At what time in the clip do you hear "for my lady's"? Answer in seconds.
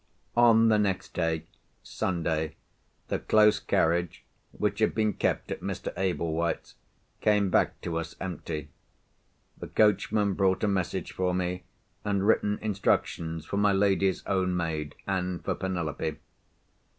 13.45-14.25